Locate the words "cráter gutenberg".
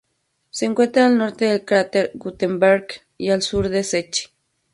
1.63-2.87